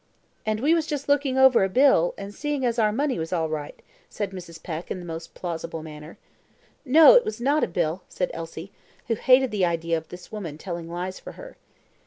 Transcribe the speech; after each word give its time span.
"And 0.47 0.61
we 0.61 0.73
was 0.73 0.87
just 0.87 1.07
a 1.07 1.11
looking 1.11 1.37
over 1.37 1.61
the 1.61 1.71
bill, 1.71 2.15
and 2.17 2.33
seeing 2.33 2.65
as 2.65 2.79
our 2.79 2.91
money 2.91 3.19
was 3.19 3.31
all 3.31 3.49
right," 3.49 3.79
said 4.09 4.31
Mrs. 4.31 4.63
Peck, 4.63 4.89
in 4.89 4.97
the 4.99 5.05
most 5.05 5.35
plausible 5.35 5.83
manner. 5.83 6.17
"No; 6.83 7.13
it 7.13 7.23
was 7.23 7.39
not 7.39 7.63
a 7.63 7.67
bill," 7.67 8.01
said 8.09 8.31
Elsie, 8.33 8.71
who 9.09 9.13
hated 9.13 9.51
the 9.51 9.63
idea 9.65 9.99
of 9.99 10.07
this 10.09 10.31
woman 10.31 10.57
telling 10.57 10.89
lies 10.89 11.19
for 11.19 11.33
her. 11.33 11.55